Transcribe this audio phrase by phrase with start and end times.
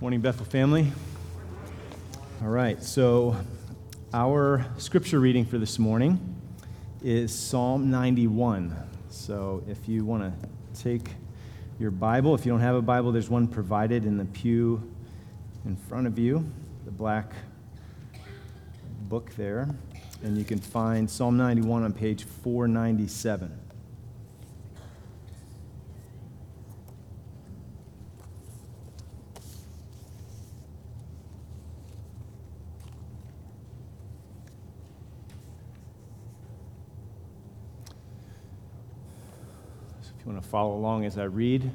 [0.00, 0.90] Morning, Bethel family.
[2.40, 3.36] All right, so
[4.14, 6.40] our scripture reading for this morning
[7.02, 8.74] is Psalm 91.
[9.10, 11.10] So if you want to take
[11.78, 14.90] your Bible, if you don't have a Bible, there's one provided in the pew
[15.66, 16.50] in front of you,
[16.86, 17.34] the black
[19.02, 19.68] book there.
[20.22, 23.54] And you can find Psalm 91 on page 497.
[40.20, 41.70] If you to follow along as I read,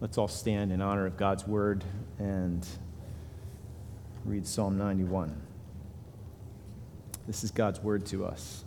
[0.00, 1.84] let's all stand in honor of God's word
[2.18, 2.66] and
[4.24, 5.40] read Psalm 91.
[7.26, 8.64] This is God's word to us.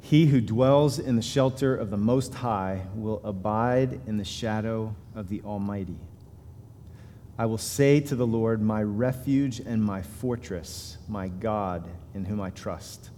[0.00, 4.94] He who dwells in the shelter of the Most High will abide in the shadow
[5.14, 5.98] of the Almighty.
[7.36, 12.40] I will say to the Lord, My refuge and my fortress, my God in whom
[12.40, 13.10] I trust.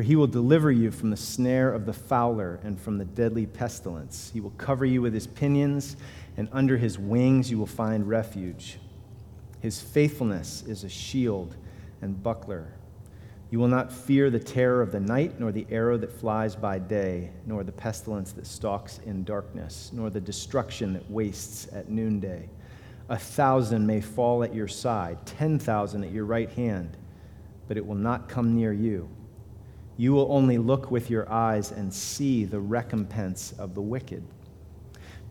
[0.00, 3.44] For he will deliver you from the snare of the fowler and from the deadly
[3.44, 4.30] pestilence.
[4.32, 5.98] He will cover you with his pinions,
[6.38, 8.78] and under his wings you will find refuge.
[9.60, 11.54] His faithfulness is a shield
[12.00, 12.72] and buckler.
[13.50, 16.78] You will not fear the terror of the night, nor the arrow that flies by
[16.78, 22.48] day, nor the pestilence that stalks in darkness, nor the destruction that wastes at noonday.
[23.10, 26.96] A thousand may fall at your side, ten thousand at your right hand,
[27.68, 29.06] but it will not come near you.
[30.00, 34.24] You will only look with your eyes and see the recompense of the wicked.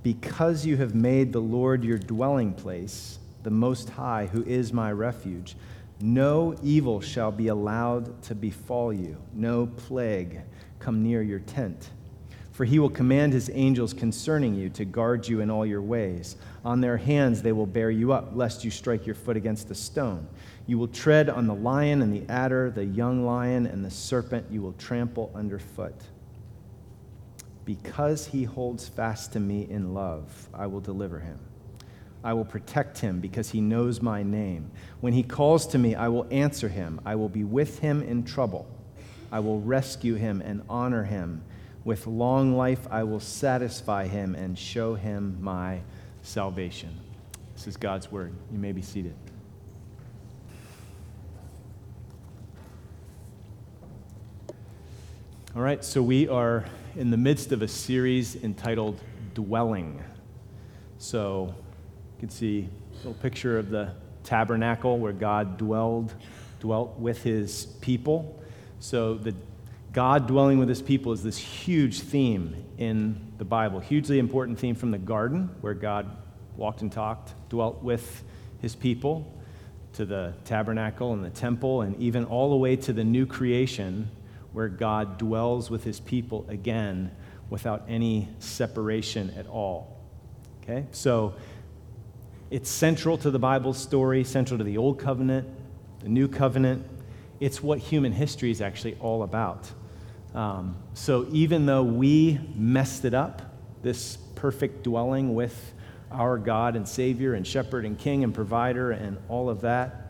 [0.04, 4.92] Because you have made the Lord your dwelling place, the Most High, who is my
[4.92, 5.56] refuge,
[6.02, 10.42] no evil shall be allowed to befall you, no plague
[10.78, 11.90] come near your tent.
[12.60, 16.36] For he will command his angels concerning you to guard you in all your ways.
[16.66, 19.76] On their hands they will bear you up, lest you strike your foot against a
[19.76, 20.28] stone.
[20.68, 24.48] You will tread on the lion and the adder, the young lion and the serpent
[24.52, 25.96] you will trample underfoot.
[27.64, 31.40] Because he holds fast to me in love, I will deliver him.
[32.26, 34.70] I will protect him because he knows my name.
[35.00, 37.00] When he calls to me, I will answer him.
[37.06, 38.68] I will be with him in trouble.
[39.32, 41.44] I will rescue him and honor him.
[41.86, 45.80] With long life, I will satisfy him and show him my
[46.22, 47.00] salvation.
[47.56, 48.34] This is God's word.
[48.52, 49.16] You may be seated.
[55.56, 59.02] All right, so we are in the midst of a series entitled
[59.34, 60.04] Dwelling.
[61.00, 66.14] So you can see a little picture of the tabernacle where God dwelled,
[66.60, 68.42] dwelt with his people.
[68.80, 69.34] So the
[69.92, 74.76] God dwelling with his people is this huge theme in the Bible, hugely important theme
[74.76, 76.16] from the garden where God
[76.56, 78.24] walked and talked, dwelt with
[78.62, 79.34] his people,
[79.94, 84.10] to the tabernacle and the temple, and even all the way to the new creation
[84.54, 87.12] where God dwells with his people again
[87.50, 89.98] without any separation at all.
[90.62, 90.86] Okay?
[90.92, 91.34] So
[92.52, 95.48] it's central to the Bible's story, central to the Old Covenant,
[96.02, 96.86] the New Covenant.
[97.40, 99.72] It's what human history is actually all about.
[100.34, 103.42] Um, so even though we messed it up,
[103.82, 105.74] this perfect dwelling with
[106.12, 110.08] our God and Savior and Shepherd and King and Provider and all of that,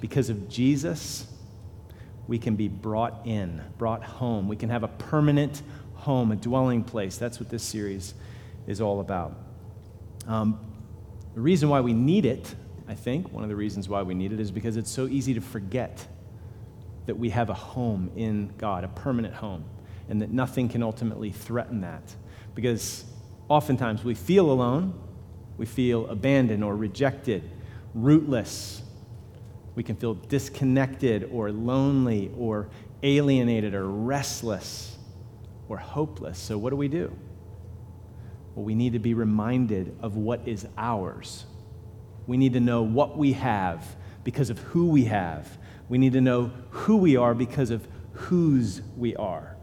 [0.00, 1.26] because of Jesus,
[2.26, 4.48] we can be brought in, brought home.
[4.48, 5.62] We can have a permanent
[5.94, 7.16] home, a dwelling place.
[7.18, 8.14] That's what this series
[8.66, 9.34] is all about.
[10.26, 10.60] Um,
[11.34, 12.54] the reason why we need it,
[12.86, 15.34] I think, one of the reasons why we need it is because it's so easy
[15.34, 16.06] to forget
[17.08, 19.64] that we have a home in God, a permanent home,
[20.10, 22.14] and that nothing can ultimately threaten that.
[22.54, 23.06] Because
[23.48, 24.92] oftentimes we feel alone,
[25.56, 27.50] we feel abandoned or rejected,
[27.94, 28.82] rootless,
[29.74, 32.68] we can feel disconnected or lonely or
[33.02, 34.98] alienated or restless
[35.70, 36.38] or hopeless.
[36.38, 37.16] So, what do we do?
[38.54, 41.46] Well, we need to be reminded of what is ours.
[42.26, 45.56] We need to know what we have because of who we have.
[45.88, 49.56] We need to know who we are because of whose we are.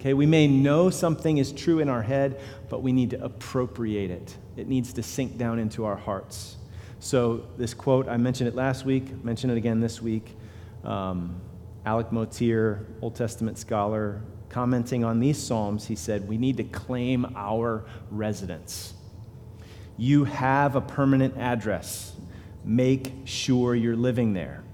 [0.00, 4.10] Okay, we may know something is true in our head, but we need to appropriate
[4.10, 4.36] it.
[4.56, 6.56] It needs to sink down into our hearts.
[7.00, 10.36] So, this quote, I mentioned it last week, mentioned it again this week.
[10.84, 11.40] Um,
[11.86, 17.26] Alec Motyer, Old Testament scholar, commenting on these Psalms, he said, We need to claim
[17.36, 18.94] our residence.
[19.96, 22.14] You have a permanent address.
[22.64, 24.64] Make sure you're living there.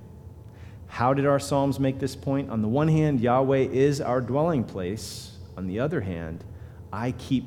[1.00, 2.50] How did our Psalms make this point?
[2.50, 5.32] On the one hand, Yahweh is our dwelling place.
[5.56, 6.44] On the other hand,
[6.92, 7.46] I keep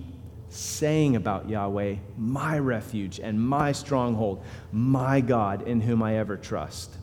[0.49, 6.97] saying about Yahweh, my refuge and my stronghold, my God in whom I ever trust.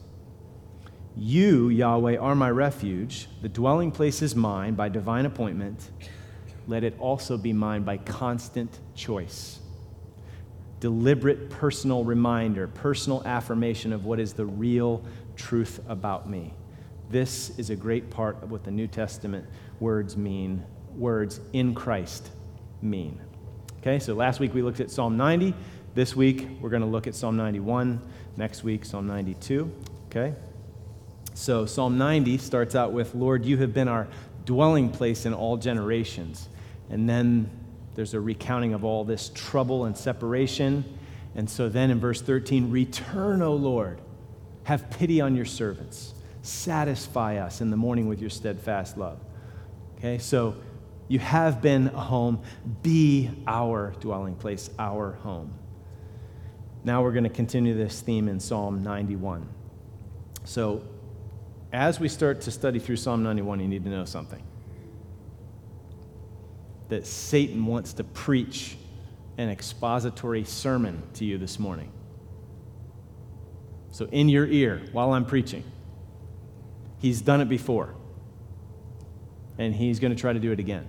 [1.17, 3.29] You, Yahweh, are my refuge.
[3.43, 5.89] The dwelling place is mine by divine appointment.
[6.67, 9.61] Let it also be mine by constant choice.
[10.81, 15.05] Deliberate personal reminder, personal affirmation of what is the real
[15.41, 16.53] truth about me.
[17.09, 19.47] This is a great part of what the New Testament
[19.81, 20.65] words mean,
[20.95, 22.31] words in Christ
[22.83, 23.19] mean.
[23.79, 25.55] Okay, so last week we looked at Psalm 90.
[25.95, 28.01] This week we're going to look at Psalm 91.
[28.37, 29.73] Next week, Psalm 92.
[30.07, 30.35] Okay?
[31.35, 34.07] So Psalm 90 starts out with Lord, you have been our
[34.45, 36.49] dwelling place in all generations.
[36.91, 37.51] And then
[37.95, 40.85] there's a recounting of all this trouble and separation.
[41.35, 44.01] And so then in verse 13, return, O Lord.
[44.71, 46.15] Have pity on your servants.
[46.43, 49.19] Satisfy us in the morning with your steadfast love.
[49.99, 50.55] Okay, so
[51.09, 52.41] you have been a home.
[52.81, 55.53] Be our dwelling place, our home.
[56.85, 59.49] Now we're going to continue this theme in Psalm 91.
[60.45, 60.83] So,
[61.73, 64.45] as we start to study through Psalm 91, you need to know something
[66.91, 68.77] that Satan wants to preach
[69.37, 71.91] an expository sermon to you this morning.
[73.91, 75.65] So, in your ear while I'm preaching,
[76.99, 77.95] he's done it before,
[79.59, 80.89] and he's going to try to do it again.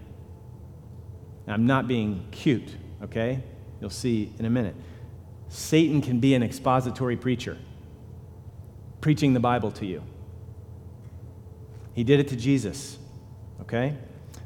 [1.47, 3.41] I'm not being cute, okay?
[3.79, 4.75] You'll see in a minute.
[5.49, 7.57] Satan can be an expository preacher,
[9.01, 10.03] preaching the Bible to you.
[11.93, 12.97] He did it to Jesus,
[13.61, 13.97] okay?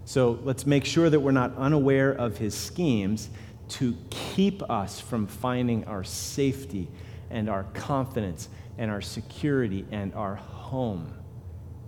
[0.05, 3.29] So let's make sure that we're not unaware of his schemes
[3.67, 6.87] to keep us from finding our safety
[7.30, 11.13] and our confidence and our security and our home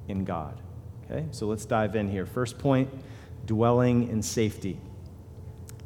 [0.07, 0.59] in God.
[1.05, 2.25] Okay, so let's dive in here.
[2.25, 2.89] First point
[3.45, 4.77] dwelling in safety.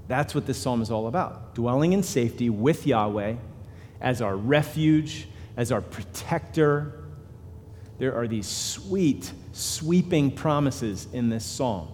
[0.08, 3.36] That's what this psalm is all about dwelling in safety with Yahweh
[4.02, 7.04] as our refuge, as our protector.
[8.00, 11.90] There are these sweet, sweeping promises in this psalm.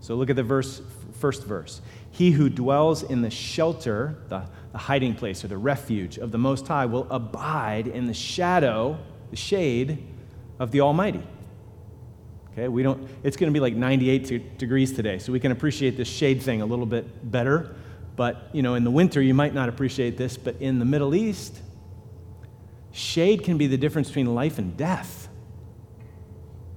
[0.00, 0.80] So look at the verse,
[1.20, 1.80] first verse.
[2.12, 6.38] He who dwells in the shelter, the, the hiding place or the refuge of the
[6.38, 8.98] Most High, will abide in the shadow,
[9.30, 10.06] the shade
[10.58, 11.22] of the Almighty.
[12.52, 15.96] Okay, we don't, it's going to be like 98 degrees today, so we can appreciate
[15.96, 17.74] this shade thing a little bit better.
[18.14, 21.14] But, you know, in the winter, you might not appreciate this, but in the Middle
[21.14, 21.58] East,
[22.92, 25.28] shade can be the difference between life and death.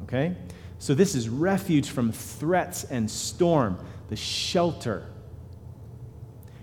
[0.04, 0.34] Okay?
[0.80, 3.78] So, this is refuge from threats and storm,
[4.08, 5.06] the shelter.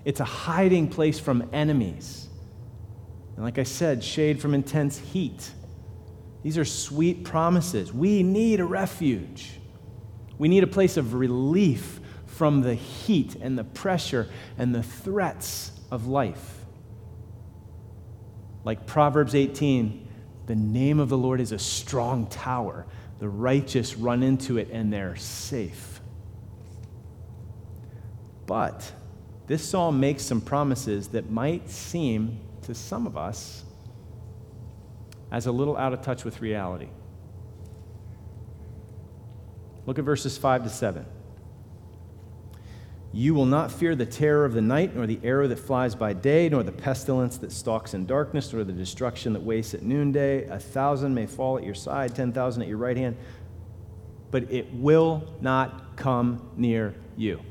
[0.04, 2.28] It's a hiding place from enemies.
[3.36, 5.50] And, like I said, shade from intense heat.
[6.42, 7.92] These are sweet promises.
[7.92, 9.60] We need a refuge.
[10.38, 14.28] We need a place of relief from the heat and the pressure
[14.58, 16.64] and the threats of life.
[18.64, 20.08] Like Proverbs 18,
[20.46, 22.86] the name of the Lord is a strong tower.
[23.18, 26.00] The righteous run into it and they're safe.
[28.46, 28.92] But
[29.52, 33.64] this psalm makes some promises that might seem to some of us
[35.30, 36.88] as a little out of touch with reality.
[39.84, 41.04] Look at verses 5 to 7.
[43.12, 46.14] You will not fear the terror of the night, nor the arrow that flies by
[46.14, 50.46] day, nor the pestilence that stalks in darkness, nor the destruction that wastes at noonday.
[50.46, 53.18] A thousand may fall at your side, 10,000 at your right hand,
[54.30, 57.42] but it will not come near you.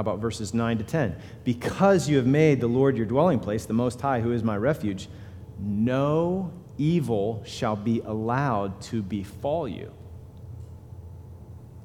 [0.00, 1.14] How about verses 9 to 10?
[1.44, 4.56] Because you have made the Lord your dwelling place, the Most High, who is my
[4.56, 5.10] refuge,
[5.58, 9.92] no evil shall be allowed to befall you.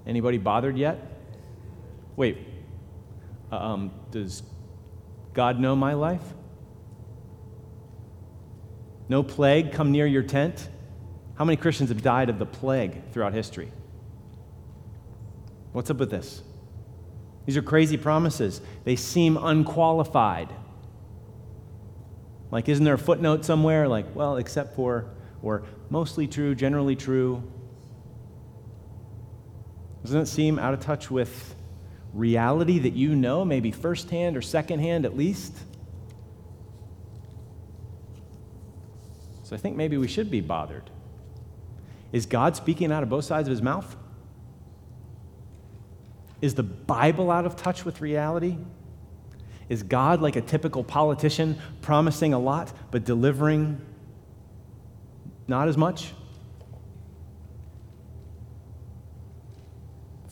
[0.07, 0.97] Anybody bothered yet?
[2.15, 2.37] Wait,
[3.51, 4.43] um, does
[5.33, 6.23] God know my life?
[9.09, 10.69] No plague come near your tent?
[11.33, 13.73] How many Christians have died of the plague throughout history?
[15.73, 16.43] What's up with this?
[17.45, 18.61] These are crazy promises.
[18.83, 20.49] They seem unqualified.
[22.51, 23.87] Like, isn't there a footnote somewhere?
[23.87, 25.09] Like, well, except for,
[25.41, 27.43] or mostly true, generally true.
[30.03, 31.55] Doesn't it seem out of touch with
[32.13, 35.53] reality that you know, maybe firsthand or secondhand at least?
[39.43, 40.89] So I think maybe we should be bothered.
[42.11, 43.95] Is God speaking out of both sides of his mouth?
[46.45, 48.57] Is the Bible out of touch with reality?
[49.67, 53.81] Is God like a typical politician, promising a lot but delivering
[55.47, 56.13] not as much?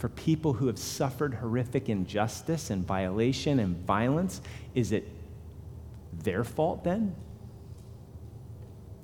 [0.03, 4.41] for people who have suffered horrific injustice and violation and violence,
[4.75, 5.07] is it
[6.11, 7.15] their fault then?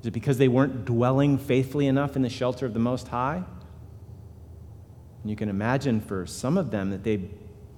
[0.01, 3.45] Is it because they weren't dwelling faithfully enough in the shelter of the Most High?
[5.21, 7.29] And you can imagine for some of them that they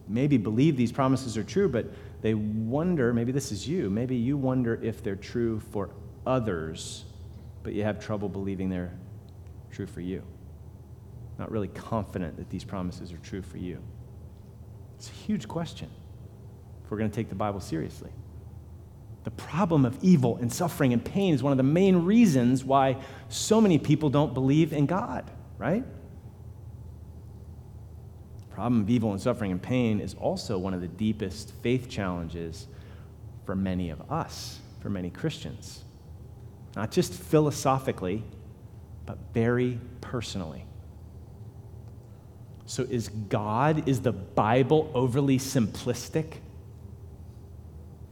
[0.08, 1.88] maybe believe these promises are true, but
[2.22, 5.90] they wonder maybe this is you maybe you wonder if they're true for
[6.26, 7.06] others,
[7.64, 8.94] but you have trouble believing they're
[9.72, 10.24] true for you.
[11.40, 13.80] Not really confident that these promises are true for you.
[14.98, 15.90] It's a huge question
[16.84, 18.12] if we're going to take the Bible seriously.
[19.24, 22.98] The problem of evil and suffering and pain is one of the main reasons why
[23.30, 25.84] so many people don't believe in God, right?
[28.62, 32.68] Problem of evil and suffering and pain is also one of the deepest faith challenges
[33.44, 35.84] for many of us, for many Christians.
[36.76, 38.24] Not just philosophically,
[39.08, 40.64] but very personally.
[42.68, 46.34] So, is God, is the Bible overly simplistic?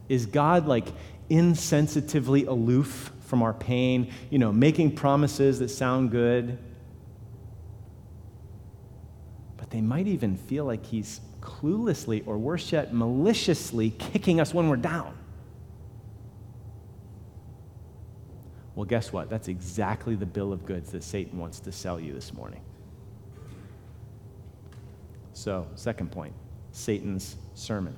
[0.08, 0.88] Is God like
[1.30, 6.58] insensitively aloof from our pain, you know, making promises that sound good?
[9.56, 14.68] But they might even feel like He's cluelessly, or worse yet, maliciously kicking us when
[14.68, 15.16] we're down.
[18.74, 19.28] Well, guess what?
[19.28, 22.62] That's exactly the bill of goods that Satan wants to sell you this morning.
[25.32, 26.34] So, second point
[26.72, 27.96] Satan's sermon.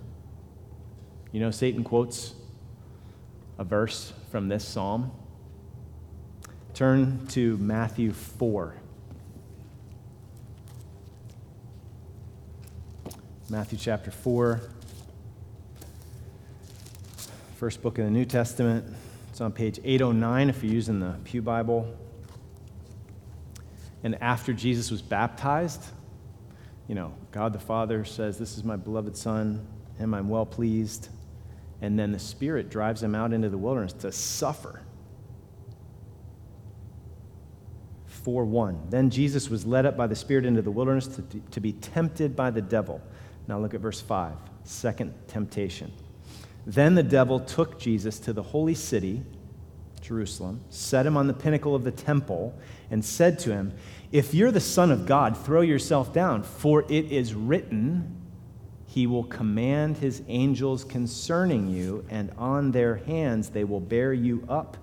[1.32, 2.34] You know, Satan quotes
[3.58, 5.12] a verse from this psalm.
[6.74, 8.74] Turn to Matthew 4.
[13.49, 14.61] Matthew chapter 4,
[17.56, 18.84] first book in the New Testament.
[19.30, 21.94] It's on page 809 if you're using the Pew Bible.
[24.02, 25.84] And after Jesus was baptized,
[26.88, 29.66] you know, God the Father says, This is my beloved Son,
[29.99, 31.08] him I'm well pleased
[31.82, 34.80] and then the Spirit drives him out into the wilderness to suffer.
[38.06, 38.87] 4 1.
[38.88, 42.37] Then Jesus was led up by the Spirit into the wilderness to, to be tempted
[42.37, 43.02] by the devil.
[43.49, 44.34] Now look at verse 5,
[44.64, 45.92] second temptation.
[46.66, 49.22] Then the devil took Jesus to the holy city,
[50.00, 52.56] Jerusalem, set him on the pinnacle of the temple,
[52.90, 53.72] and said to him,
[54.11, 58.20] If you're the Son of God, throw yourself down, for it is written,
[58.87, 64.44] he will command his angels concerning you, and on their hands they will bear you
[64.49, 64.76] up,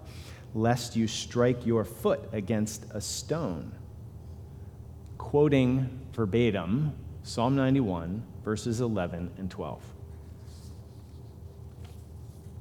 [0.53, 3.71] lest you strike your foot against a stone.
[5.17, 9.79] Quoting verbatim Psalm 91, verses 11 and 12.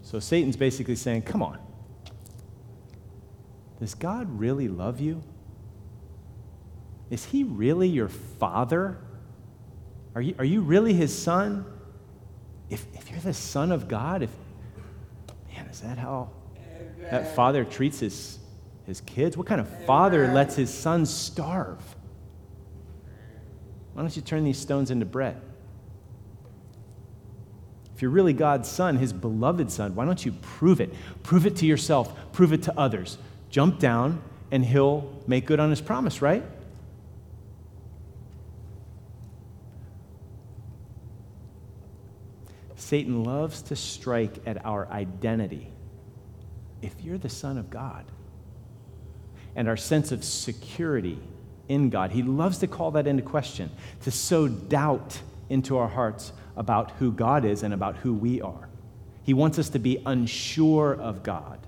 [0.03, 1.59] So Satan's basically saying, Come on.
[3.81, 5.23] Does God really love you?
[7.09, 8.99] Is he really your father?
[10.15, 11.65] Are you, are you really his son?
[12.69, 14.31] If, if you're the son of God, if,
[15.51, 16.29] man, is that how
[17.11, 18.39] that father treats his,
[18.85, 19.39] his kids?
[19.39, 21.81] What kind of father lets his son starve?
[23.95, 25.41] Why don't you turn these stones into bread?
[27.99, 30.95] If you're really God's son, his beloved son, why don't you prove it?
[31.25, 33.19] Prove it to yourself, prove it to others.
[33.51, 36.45] Jump down, and he'll make good on his promise, right?
[42.77, 45.67] Satan loves to strike at our identity.
[46.81, 48.05] If you're the Son of God,
[49.57, 51.19] and our sense of security
[51.67, 56.31] in God, he loves to call that into question, to sow doubt into our hearts
[56.59, 58.69] about who God is and about who we are.
[59.23, 61.61] He wants us to be unsure of God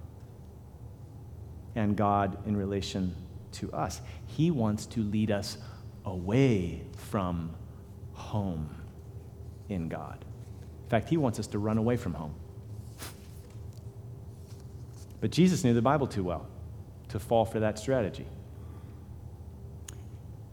[1.77, 3.15] and God in relation
[3.53, 4.01] to us.
[4.27, 5.59] He wants to lead us
[6.05, 7.55] away from
[8.15, 8.75] home
[9.69, 10.25] in God.
[10.85, 12.35] In fact, he wants us to run away from home.
[15.21, 16.49] But Jesus knew the Bible too well
[17.11, 18.27] to fall for that strategy.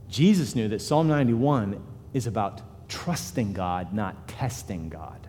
[0.10, 1.82] Jesus knew that Psalm 91
[2.14, 5.28] is about trusting God, not testing God.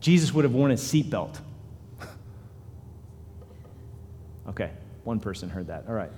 [0.00, 1.38] Jesus would have worn a seatbelt.
[4.48, 4.70] okay,
[5.04, 5.84] one person heard that.
[5.88, 6.10] All right.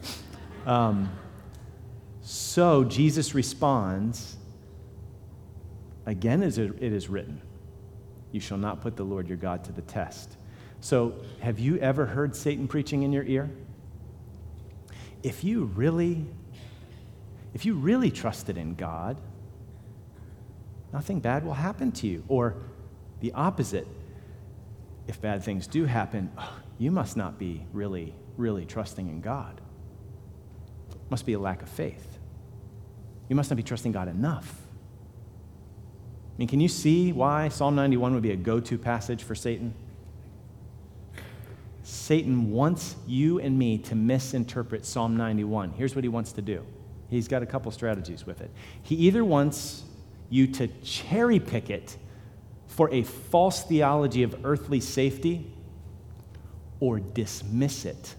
[0.66, 1.10] Um,
[2.20, 4.36] so Jesus responds
[6.06, 7.42] Again, as it is written,
[8.30, 10.36] you shall not put the Lord your God to the test.
[10.80, 13.50] So, have you ever heard Satan preaching in your ear?
[15.24, 16.24] If you really,
[17.54, 19.20] if you really trusted in God,
[20.96, 22.24] nothing bad will happen to you.
[22.26, 22.54] Or
[23.20, 23.86] the opposite,
[25.06, 29.60] if bad things do happen, oh, you must not be really, really trusting in God.
[30.90, 32.18] It Must be a lack of faith.
[33.28, 34.62] You must not be trusting God enough.
[36.34, 39.34] I mean, can you see why Psalm 91 would be a go to passage for
[39.34, 39.74] Satan?
[41.82, 45.72] Satan wants you and me to misinterpret Psalm 91.
[45.72, 46.64] Here's what he wants to do
[47.10, 48.50] he's got a couple strategies with it.
[48.82, 49.84] He either wants
[50.28, 51.96] you to cherry pick it
[52.66, 55.50] for a false theology of earthly safety
[56.80, 58.14] or dismiss it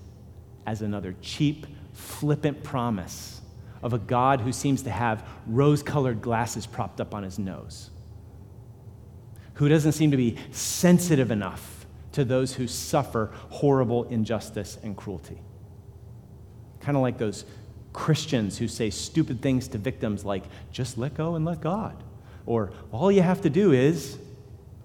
[0.65, 3.41] as another cheap, flippant promise
[3.83, 7.91] of a God who seems to have rose colored glasses propped up on his nose,
[9.55, 15.39] who doesn't seem to be sensitive enough to those who suffer horrible injustice and cruelty.
[16.79, 17.45] Kind of like those
[17.97, 21.95] Christians who say stupid things to victims like, just let go and let God.
[22.45, 24.19] Or all you have to do is,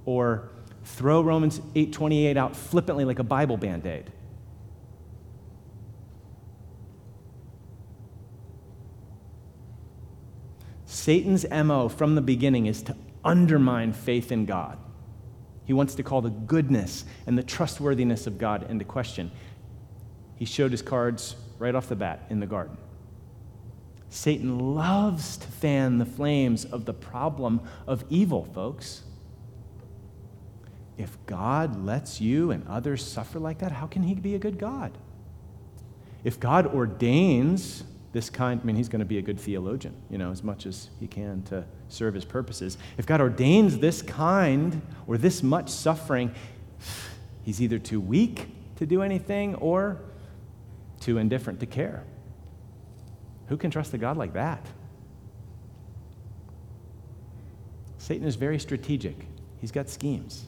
[0.07, 0.49] or
[0.85, 4.11] throw Romans 8:28 out flippantly like a Bible band-aid.
[10.87, 14.79] Satan's MO from the beginning is to undermine faith in God.
[15.67, 19.31] He wants to call the goodness and the trustworthiness of God into question.
[20.37, 22.79] He showed his cards right off the bat in the garden.
[24.13, 29.05] Satan loves to fan the flames of the problem of evil, folks.
[30.99, 34.59] If God lets you and others suffer like that, how can he be a good
[34.59, 34.99] God?
[36.25, 40.19] If God ordains this kind, I mean, he's going to be a good theologian, you
[40.19, 42.77] know, as much as he can to serve his purposes.
[42.99, 46.35] If God ordains this kind or this much suffering,
[47.41, 50.03] he's either too weak to do anything or
[51.01, 52.05] too indifferent to care.
[53.49, 54.65] Who can trust a God like that?
[57.99, 59.27] Satan is very strategic,
[59.61, 60.47] he's got schemes.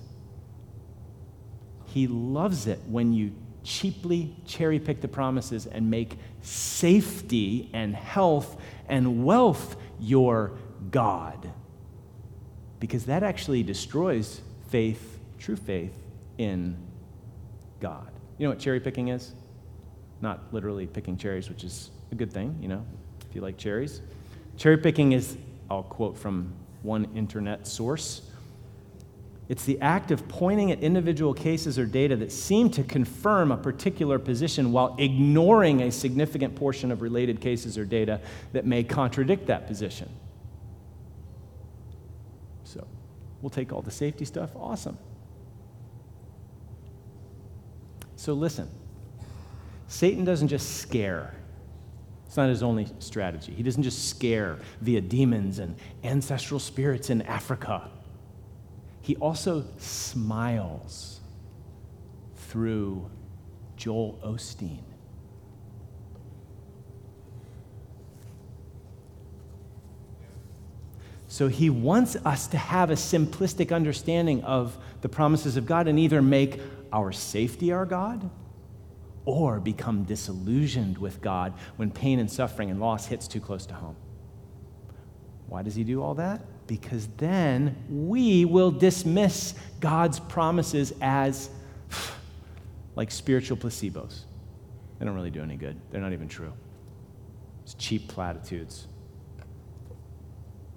[1.87, 3.33] He loves it when you
[3.63, 10.53] cheaply cherry pick the promises and make safety and health and wealth your
[10.91, 11.51] God.
[12.81, 15.95] Because that actually destroys faith, true faith
[16.37, 16.77] in
[17.81, 18.11] God.
[18.39, 19.33] You know what cherry picking is?
[20.21, 22.85] Not literally picking cherries, which is a good thing, you know,
[23.29, 24.01] if you like cherries.
[24.57, 25.37] Cherry picking is,
[25.71, 28.23] I'll quote from one internet source
[29.49, 33.57] it's the act of pointing at individual cases or data that seem to confirm a
[33.57, 38.21] particular position while ignoring a significant portion of related cases or data
[38.53, 40.09] that may contradict that position.
[42.65, 42.87] So,
[43.43, 44.51] we'll take all the safety stuff.
[44.57, 44.97] Awesome.
[48.17, 48.71] So, listen
[49.89, 51.35] Satan doesn't just scare.
[52.35, 53.53] It's not his only strategy.
[53.53, 57.89] He doesn't just scare via demons and ancestral spirits in Africa
[59.05, 61.21] he also smiles
[62.37, 63.11] through
[63.77, 64.81] Joel Osteen.
[71.29, 75.99] So he wants us to have a simplistic understanding of the promises of God and
[75.99, 76.59] either make
[76.91, 78.31] our safety our God
[79.25, 83.75] or become disillusioned with God when pain and suffering and loss hits too close to
[83.75, 83.97] home.
[85.47, 86.43] Why does he do all that?
[86.67, 91.51] because then we will dismiss God's promises as
[92.97, 94.21] like spiritual placebos.
[94.99, 96.53] They don't really do any good, they're not even true.
[97.65, 98.87] It's cheap platitudes.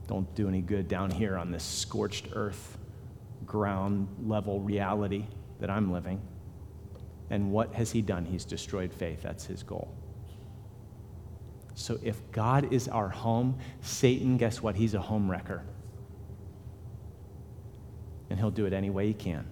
[0.08, 2.78] Don't do any good down here on this scorched earth,
[3.46, 5.26] ground level reality
[5.60, 6.22] that I'm living.
[7.30, 8.26] And what has he done?
[8.26, 9.22] He's destroyed faith.
[9.22, 9.94] That's his goal.
[11.76, 14.76] So if God is our home, Satan, guess what?
[14.76, 15.64] He's a home wrecker
[18.30, 19.46] and he'll do it any way he can.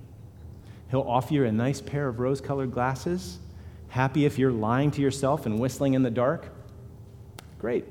[0.89, 3.39] He'll offer you a nice pair of rose colored glasses,
[3.89, 6.49] happy if you're lying to yourself and whistling in the dark.
[7.57, 7.85] Great.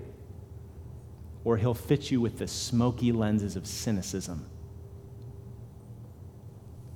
[1.45, 4.47] Or he'll fit you with the smoky lenses of cynicism.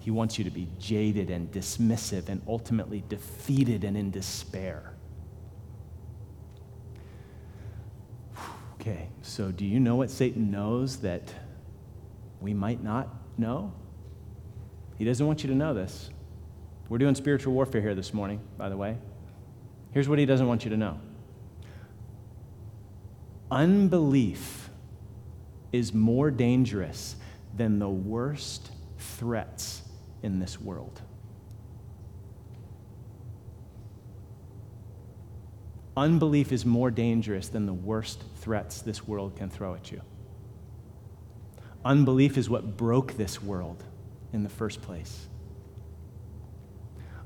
[0.08, 4.94] He wants you to be jaded and dismissive and ultimately defeated and in despair.
[8.80, 11.34] Okay, so do you know what Satan knows that
[12.40, 13.74] we might not know?
[14.96, 16.08] He doesn't want you to know this.
[16.88, 18.96] We're doing spiritual warfare here this morning, by the way.
[19.90, 20.98] Here's what he doesn't want you to know
[23.50, 24.70] unbelief
[25.70, 27.14] is more dangerous
[27.54, 29.77] than the worst threats
[30.22, 31.02] in this world.
[35.96, 40.00] Unbelief is more dangerous than the worst threats this world can throw at you.
[41.84, 43.82] Unbelief is what broke this world
[44.32, 45.26] in the first place.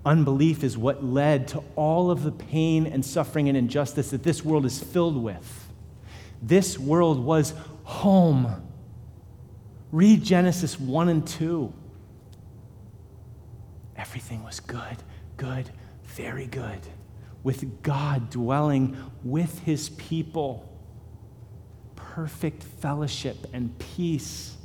[0.04, 4.44] Unbelief is what led to all of the pain and suffering and injustice that this
[4.44, 5.68] world is filled with.
[6.40, 8.62] This world was home.
[9.92, 11.72] Read Genesis 1 and 2.
[14.02, 14.96] Everything was good,
[15.36, 15.70] good,
[16.02, 16.80] very good,
[17.44, 20.68] with God dwelling with his people.
[21.94, 24.56] Perfect fellowship and peace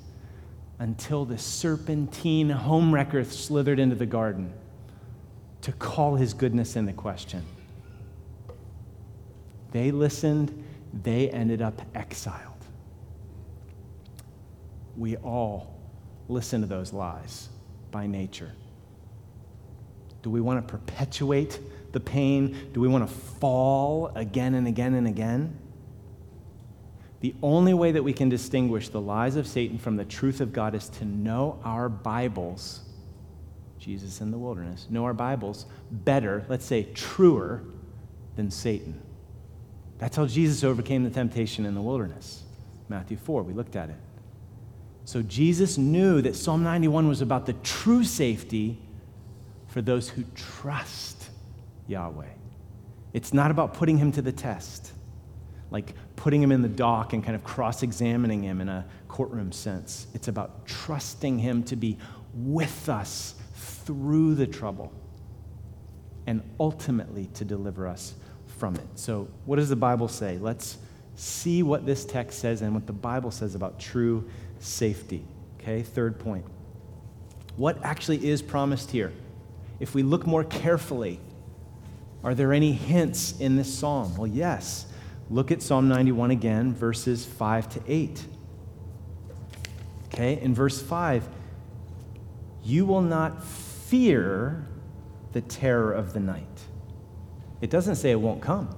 [0.80, 4.52] until the serpentine homewrecker slithered into the garden
[5.62, 7.46] to call his goodness into question.
[9.72, 10.64] They listened,
[11.04, 12.66] they ended up exiled.
[14.98, 15.80] We all
[16.28, 17.50] listen to those lies
[17.92, 18.52] by nature.
[20.28, 21.58] Do we want to perpetuate
[21.94, 22.58] the pain?
[22.74, 25.58] Do we want to fall again and again and again?
[27.22, 30.52] The only way that we can distinguish the lies of Satan from the truth of
[30.52, 32.82] God is to know our Bibles,
[33.80, 37.64] Jesus in the wilderness, know our Bibles better, let's say truer,
[38.36, 39.02] than Satan.
[39.98, 42.44] That's how Jesus overcame the temptation in the wilderness.
[42.90, 43.96] Matthew 4, we looked at it.
[45.06, 48.80] So Jesus knew that Psalm 91 was about the true safety
[49.78, 51.30] for those who trust
[51.86, 52.26] Yahweh.
[53.14, 54.92] It's not about putting him to the test,
[55.70, 59.52] like putting him in the dock and kind of cross examining him in a courtroom
[59.52, 60.08] sense.
[60.16, 62.00] It's about trusting him to be
[62.34, 64.92] with us through the trouble
[66.26, 68.16] and ultimately to deliver us
[68.58, 68.88] from it.
[68.96, 70.40] So, what does the Bible say?
[70.40, 70.80] Let's
[71.18, 75.24] see what this text says and what the Bible says about true safety.
[75.62, 76.46] Okay, third point.
[77.58, 79.14] What actually is promised here?
[79.80, 81.20] If we look more carefully,
[82.24, 84.16] are there any hints in this psalm?
[84.18, 84.86] Well, yes.
[85.30, 88.26] Look at Psalm 91 again, verses 5 to 8.
[90.08, 91.28] Okay, in verse 5,
[92.64, 94.68] you will not fear
[95.34, 96.46] the terror of the night.
[97.62, 98.76] It doesn't say it won't come.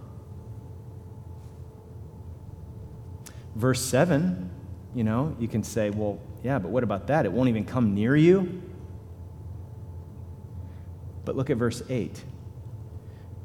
[3.55, 4.49] Verse 7,
[4.95, 7.25] you know, you can say, well, yeah, but what about that?
[7.25, 8.61] It won't even come near you.
[11.29, 12.23] But look at verse 8.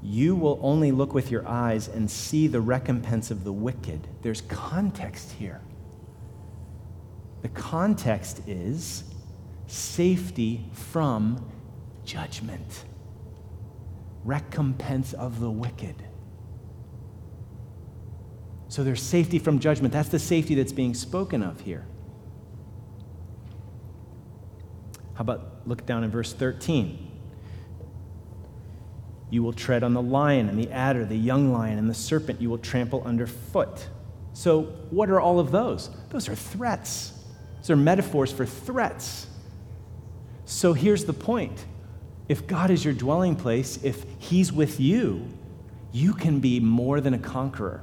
[0.03, 4.09] You will only look with your eyes and see the recompense of the wicked.
[4.23, 5.61] There's context here.
[7.43, 9.05] The context is
[9.67, 11.47] safety from
[12.07, 12.87] judgment
[14.25, 15.97] recompense of the wicked.
[18.69, 19.93] So there's safety from judgment.
[19.93, 21.85] That's the safety that's being spoken of here.
[25.13, 27.11] How about look down in verse 13?
[29.35, 32.41] You will tread on the lion and the adder, the young lion and the serpent
[32.41, 33.89] you will trample underfoot.
[34.33, 35.91] So, what are all of those?
[36.11, 37.13] Those are threats.
[37.57, 39.27] Those are metaphors for threats.
[40.45, 41.67] So, here's the point
[42.29, 45.27] if God is your dwelling place, if He's with you,
[45.91, 47.83] you can be more than a conqueror.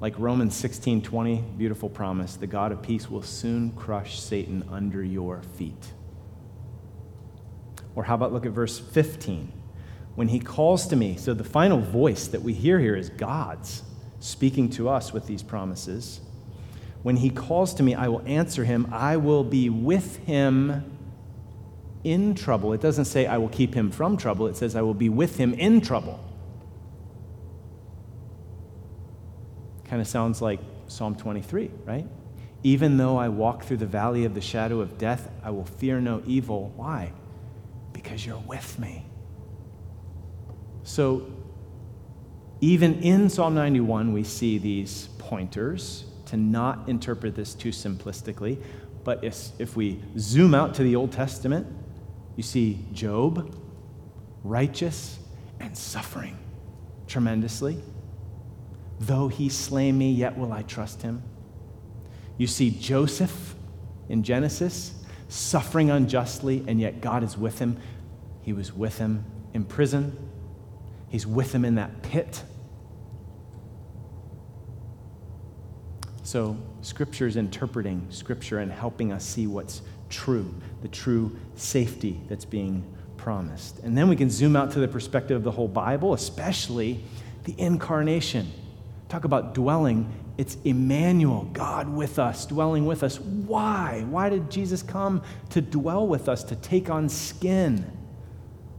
[0.00, 5.04] Like Romans 16 20, beautiful promise the God of peace will soon crush Satan under
[5.04, 5.92] your feet.
[7.96, 9.52] Or how about look at verse 15?
[10.14, 13.82] When he calls to me, so the final voice that we hear here is God's
[14.20, 16.20] speaking to us with these promises.
[17.02, 20.98] When he calls to me, I will answer him, I will be with him
[22.04, 22.72] in trouble.
[22.72, 24.46] It doesn't say, I will keep him from trouble.
[24.46, 26.22] It says, I will be with him in trouble.
[29.84, 32.06] Kind of sounds like Psalm 23, right?
[32.62, 36.00] Even though I walk through the valley of the shadow of death, I will fear
[36.00, 36.72] no evil.
[36.76, 37.12] Why?
[38.06, 39.04] Because you're with me.
[40.84, 41.26] So,
[42.60, 48.62] even in Psalm 91, we see these pointers to not interpret this too simplistically.
[49.02, 51.66] But if, if we zoom out to the Old Testament,
[52.36, 53.52] you see Job,
[54.44, 55.18] righteous
[55.58, 56.38] and suffering
[57.08, 57.82] tremendously.
[59.00, 61.24] Though he slay me, yet will I trust him.
[62.38, 63.56] You see Joseph
[64.08, 64.94] in Genesis,
[65.28, 67.78] suffering unjustly, and yet God is with him.
[68.46, 70.16] He was with him in prison,
[71.08, 72.44] he's with him in that pit.
[76.22, 82.44] So, Scripture is interpreting Scripture and helping us see what's true, the true safety that's
[82.44, 82.84] being
[83.16, 83.80] promised.
[83.80, 87.02] And then we can zoom out to the perspective of the whole Bible, especially
[87.44, 88.52] the incarnation.
[89.08, 90.08] Talk about dwelling.
[90.38, 93.18] It's Emmanuel, God with us, dwelling with us.
[93.18, 94.04] Why?
[94.08, 97.90] Why did Jesus come to dwell with us, to take on skin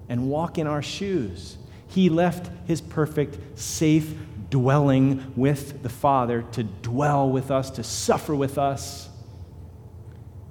[0.10, 1.58] and walk in our shoes?
[1.88, 4.14] He left his perfect, safe
[4.50, 9.10] dwelling with the Father to dwell with us, to suffer with us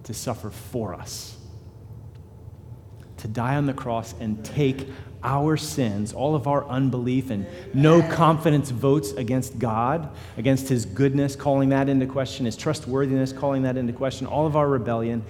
[0.06, 1.36] to suffer for us,
[3.16, 4.88] to die on the cross and take
[5.24, 11.34] our sins, all of our unbelief and no confidence votes against God, against His goodness,
[11.34, 15.24] calling that into question, His trustworthiness, calling that into question, all of our rebellion,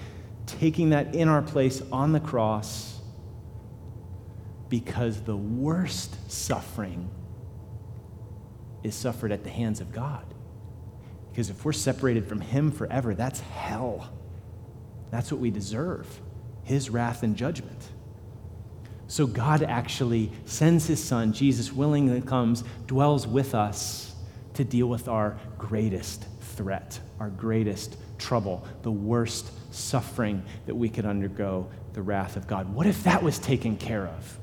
[0.45, 2.96] taking that in our place on the cross
[4.69, 7.09] because the worst suffering
[8.83, 10.25] is suffered at the hands of God.
[11.31, 14.11] Because if we're separated from Him forever, that's hell.
[15.11, 16.21] That's what we deserve
[16.65, 17.91] His wrath and judgment.
[19.09, 24.15] So God actually sends His Son, Jesus willingly comes, dwells with us
[24.55, 31.05] to deal with our greatest threat, our greatest trouble, the worst suffering that we could
[31.05, 32.73] undergo, the wrath of God.
[32.73, 34.39] What if that was taken care of?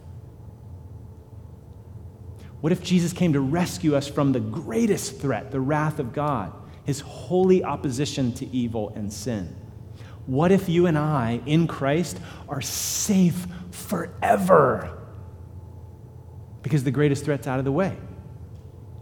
[2.64, 6.54] What if Jesus came to rescue us from the greatest threat, the wrath of God,
[6.86, 9.54] his holy opposition to evil and sin?
[10.28, 14.98] What if you and I in Christ are safe forever?
[16.62, 17.98] Because the greatest threat's out of the way.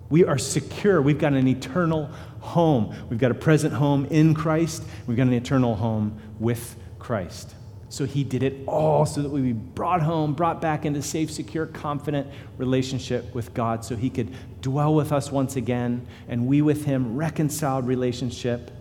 [0.10, 1.00] We are secure.
[1.00, 2.96] We've got an eternal home.
[3.12, 4.84] We've got a present home in Christ.
[5.06, 7.54] We've got an eternal home with Christ.
[7.92, 11.30] So he did it all so that we be brought home, brought back into safe,
[11.30, 12.26] secure, confident
[12.58, 17.18] relationship with God so he could dwell with us once again and we with him,
[17.18, 18.72] reconciled relationship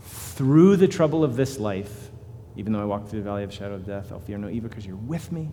[0.00, 2.10] through the trouble of this life.
[2.56, 4.68] Even though I walk through the valley of shadow of death, I'll fear no evil
[4.68, 5.48] because you're with me.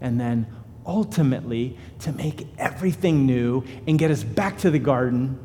[0.00, 0.48] And then
[0.84, 5.38] ultimately to make everything new and get us back to the garden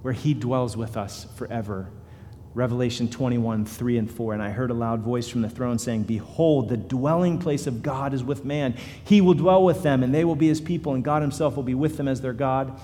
[0.00, 1.90] where he dwells with us forever
[2.58, 4.34] Revelation 21, 3 and 4.
[4.34, 7.84] And I heard a loud voice from the throne saying, Behold, the dwelling place of
[7.84, 8.76] God is with man.
[9.04, 11.62] He will dwell with them, and they will be his people, and God himself will
[11.62, 12.80] be with them as their God.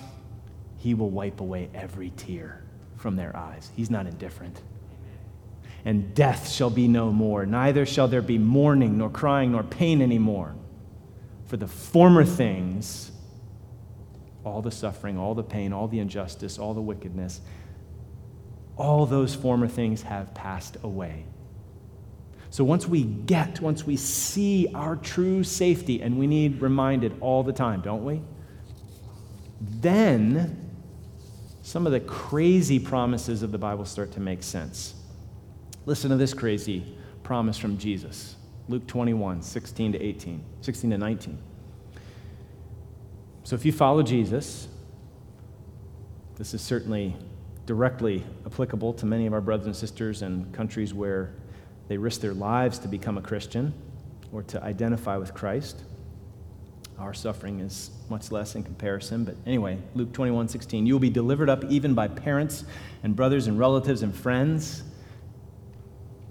[0.78, 2.62] He will wipe away every tear
[2.96, 3.72] from their eyes.
[3.74, 4.62] He's not indifferent.
[5.84, 10.00] And death shall be no more, neither shall there be mourning, nor crying, nor pain
[10.00, 10.54] anymore.
[11.46, 13.10] For the former things,
[14.44, 17.40] all the suffering, all the pain, all the injustice, all the wickedness,
[18.76, 21.24] all those former things have passed away.
[22.50, 27.42] So once we get, once we see our true safety, and we need reminded all
[27.42, 28.22] the time, don't we?
[29.60, 30.70] Then
[31.62, 34.94] some of the crazy promises of the Bible start to make sense.
[35.86, 38.36] Listen to this crazy promise from Jesus
[38.68, 41.38] Luke 21, 16 to 18, 16 to 19.
[43.42, 44.68] So if you follow Jesus,
[46.36, 47.14] this is certainly
[47.66, 51.34] directly applicable to many of our brothers and sisters in countries where
[51.88, 53.72] they risk their lives to become a Christian
[54.32, 55.82] or to identify with Christ.
[56.98, 60.86] Our suffering is much less in comparison, but anyway, Luke 21 16.
[60.86, 62.64] You will be delivered up even by parents
[63.02, 64.82] and brothers and relatives and friends,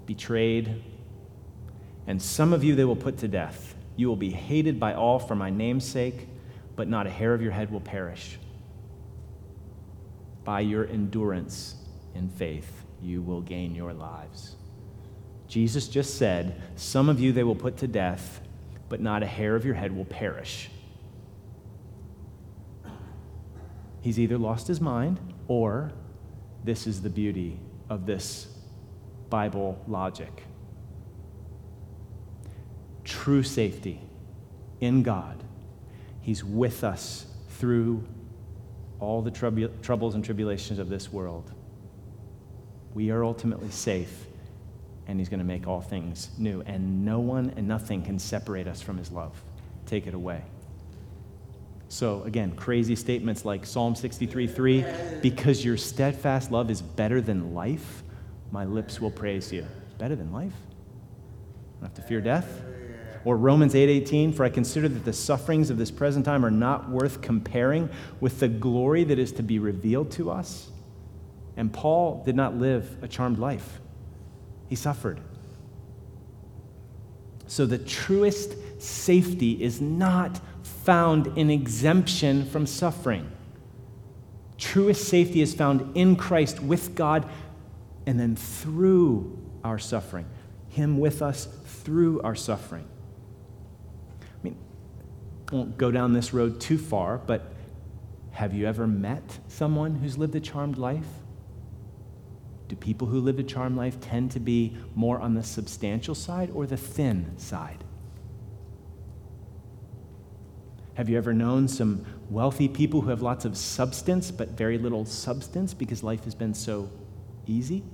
[0.06, 0.82] betrayed,
[2.06, 3.74] and some of you they will put to death.
[3.96, 6.28] You will be hated by all for my name's sake,
[6.76, 8.38] but not a hair of your head will perish
[10.44, 11.76] by your endurance
[12.14, 14.56] in faith, you will gain your lives.
[15.48, 18.40] Jesus just said, Some of you they will put to death,
[18.88, 20.70] but not a hair of your head will perish.
[24.00, 25.92] He's either lost his mind or
[26.62, 28.48] this is the beauty of this
[29.30, 30.44] Bible logic.
[33.04, 34.00] True safety
[34.80, 35.42] in God.
[36.20, 38.04] He's with us through
[39.00, 41.50] all the trub- troubles and tribulations of this world.
[42.94, 44.26] We are ultimately safe,
[45.06, 46.62] and He's going to make all things new.
[46.62, 49.42] And no one and nothing can separate us from His love,
[49.86, 50.42] take it away.
[51.88, 54.84] So, again, crazy statements like Psalm 63 3
[55.22, 58.02] because your steadfast love is better than life,
[58.50, 59.66] my lips will praise you.
[59.98, 60.52] Better than life?
[60.52, 62.62] I don't have to fear death.
[63.24, 66.50] Or Romans 8:18, 8, for I consider that the sufferings of this present time are
[66.50, 67.88] not worth comparing
[68.20, 70.70] with the glory that is to be revealed to us.
[71.56, 73.80] And Paul did not live a charmed life.
[74.68, 75.20] He suffered.
[77.46, 83.30] So the truest safety is not found in exemption from suffering.
[84.58, 87.26] Truest safety is found in Christ with God
[88.06, 90.26] and then through our suffering.
[90.68, 92.86] Him with us through our suffering
[95.54, 97.52] won't go down this road too far, but
[98.32, 101.06] have you ever met someone who's lived a charmed life?
[102.66, 106.50] Do people who live a charmed life tend to be more on the substantial side
[106.52, 107.84] or the thin side?
[110.94, 115.04] Have you ever known some wealthy people who have lots of substance but very little
[115.04, 116.90] substance because life has been so
[117.46, 117.84] easy?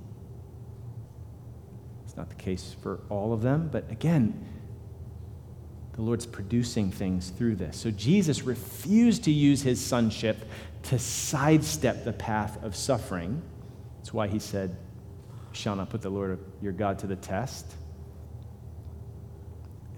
[2.05, 4.45] It's not the case for all of them, but again,
[5.93, 7.77] The Lord's producing things through this.
[7.77, 10.49] So Jesus refused to use his sonship
[10.83, 13.41] to sidestep the path of suffering.
[13.97, 14.75] That's why he said,
[15.51, 17.65] shall not put the Lord your God to the test.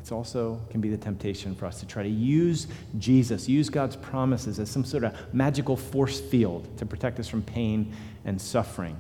[0.01, 3.95] It's also can be the temptation for us to try to use Jesus, use God's
[3.95, 8.97] promises as some sort of magical force field to protect us from pain and suffering.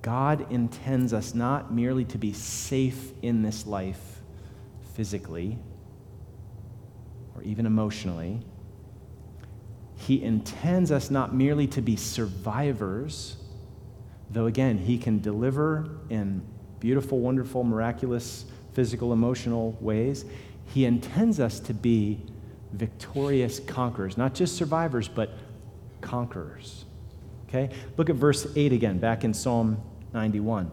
[0.00, 4.22] God intends us not merely to be safe in this life
[4.94, 5.58] physically
[7.38, 8.40] or even emotionally.
[9.96, 13.36] He intends us not merely to be survivors,
[14.30, 16.42] though again, He can deliver in
[16.80, 20.24] beautiful, wonderful, miraculous, physical, emotional ways.
[20.66, 22.22] He intends us to be
[22.72, 25.30] victorious conquerors, not just survivors, but
[26.00, 26.84] conquerors.
[27.48, 27.70] Okay?
[27.96, 29.80] Look at verse 8 again, back in Psalm
[30.12, 30.70] 91.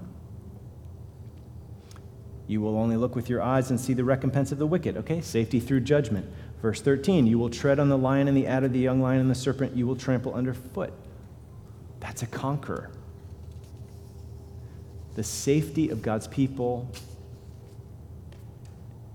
[2.47, 4.97] You will only look with your eyes and see the recompense of the wicked.
[4.97, 5.21] Okay?
[5.21, 6.27] Safety through judgment.
[6.61, 9.29] Verse 13, you will tread on the lion and the adder, the young lion and
[9.29, 10.93] the serpent, you will trample underfoot.
[11.99, 12.91] That's a conqueror.
[15.15, 16.91] The safety of God's people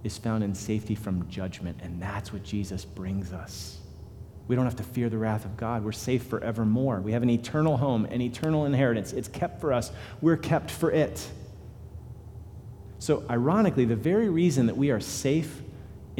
[0.03, 3.79] is found in safety from judgment, and that's what Jesus brings us.
[4.49, 5.85] We don't have to fear the wrath of God.
[5.85, 7.01] We're safe forevermore.
[7.01, 9.13] We have an eternal home, an eternal inheritance.
[9.13, 11.29] It's kept for us, we're kept for it.
[12.99, 15.63] So, ironically, the very reason that we are safe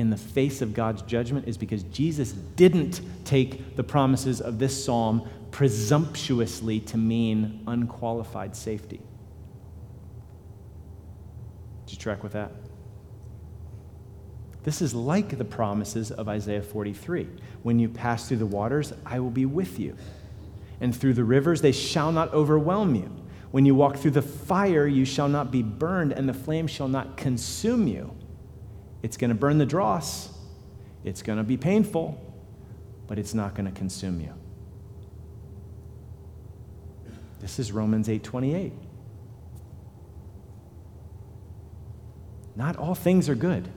[0.01, 4.85] in the face of God's judgment is because Jesus didn't take the promises of this
[4.85, 9.01] psalm presumptuously to mean unqualified safety.
[11.87, 12.53] Did you track with that?
[14.63, 17.29] This is like the promises of Isaiah 43.
[17.63, 19.97] When you pass through the waters, I will be with you.
[20.81, 23.11] And through the rivers, they shall not overwhelm you.
[23.51, 26.89] When you walk through the fire, you shall not be burned, and the flame shall
[26.89, 28.15] not consume you.
[29.03, 30.31] It's going to burn the dross,
[31.05, 32.21] it's going to be painful,
[33.07, 34.33] but it's not going to consume you.
[37.41, 38.73] This is Romans 8:28.
[42.57, 43.69] Not all things are good.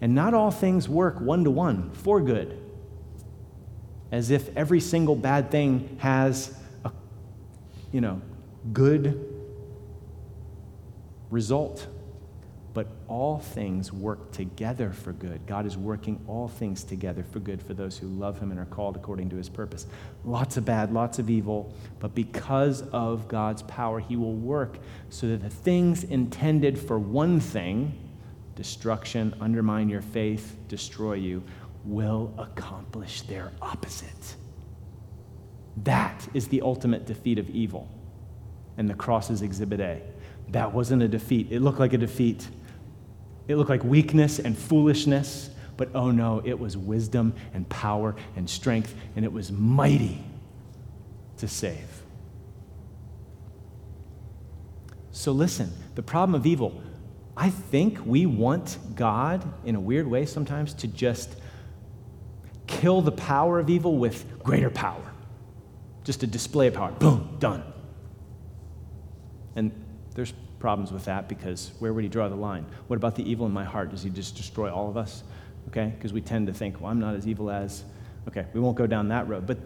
[0.00, 2.62] And not all things work one to one for good,
[4.12, 6.92] as if every single bad thing has a,
[7.92, 8.20] you know,
[8.72, 9.34] good
[11.30, 11.86] result.
[12.76, 15.46] But all things work together for good.
[15.46, 18.66] God is working all things together for good for those who love Him and are
[18.66, 19.86] called according to His purpose.
[20.26, 24.76] Lots of bad, lots of evil, but because of God's power, He will work
[25.08, 27.98] so that the things intended for one thing,
[28.56, 31.42] destruction, undermine your faith, destroy you,
[31.82, 34.36] will accomplish their opposite.
[35.84, 37.88] That is the ultimate defeat of evil.
[38.76, 40.02] And the cross is exhibit A.
[40.50, 41.48] That wasn't a defeat.
[41.50, 42.46] It looked like a defeat.
[43.48, 48.48] It looked like weakness and foolishness, but oh no, it was wisdom and power and
[48.48, 50.24] strength, and it was mighty
[51.38, 52.02] to save.
[55.12, 56.80] So listen, the problem of evil
[57.36, 61.36] I think we want God, in a weird way sometimes, to just
[62.66, 65.12] kill the power of evil with greater power.
[66.04, 66.92] Just a display of power.
[66.92, 67.62] Boom, done.
[69.54, 69.70] And
[70.14, 70.32] there's
[70.66, 72.66] problems with that because where would he draw the line?
[72.88, 73.92] What about the evil in my heart?
[73.92, 75.22] Does he just destroy all of us?
[75.68, 75.92] Okay?
[75.96, 77.84] Because we tend to think, well, I'm not as evil as.
[78.26, 79.46] Okay, we won't go down that road.
[79.46, 79.58] But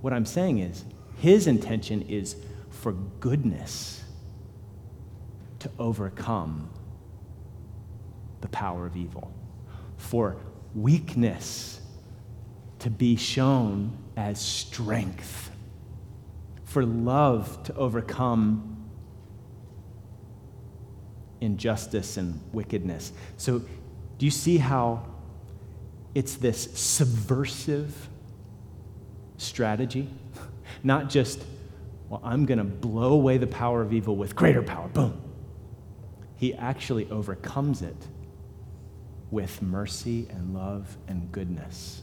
[0.00, 0.82] what I'm saying is,
[1.18, 2.36] his intention is
[2.70, 4.02] for goodness
[5.58, 6.70] to overcome
[8.40, 9.30] the power of evil,
[9.98, 10.38] for
[10.74, 11.82] weakness
[12.78, 15.50] to be shown as strength,
[16.64, 18.69] for love to overcome
[21.40, 23.12] injustice and wickedness.
[23.36, 23.60] So,
[24.18, 25.06] do you see how
[26.14, 28.08] it's this subversive
[29.38, 30.08] strategy?
[30.82, 31.42] Not just,
[32.08, 34.88] well, I'm going to blow away the power of evil with greater power.
[34.88, 35.20] Boom.
[36.36, 37.96] He actually overcomes it
[39.30, 42.02] with mercy and love and goodness.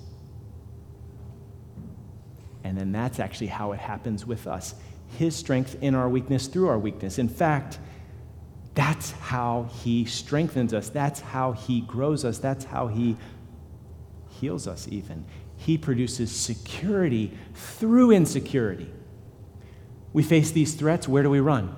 [2.64, 4.76] And then that's actually how it happens with us
[5.18, 7.18] His strength in our weakness through our weakness.
[7.18, 7.80] In fact,
[8.78, 10.90] that's how He strengthens us.
[10.90, 12.38] That's how He grows us.
[12.38, 13.18] That's how He
[14.30, 15.26] heals us, even.
[15.56, 18.92] He produces security through insecurity.
[20.14, 21.76] We face these threats, where do we run?